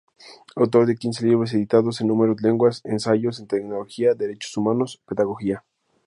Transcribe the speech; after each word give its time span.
Autor 0.55 0.87
de 0.87 0.95
quince 0.95 1.23
libros 1.27 1.53
editados 1.53 2.01
en 2.01 2.07
numerosas 2.07 2.41
lenguas: 2.41 2.81
ensayos 2.85 3.39
en 3.39 3.45
teología, 3.45 4.15
derechos 4.15 4.57
humanos, 4.57 4.99
pedagogía. 5.05 5.63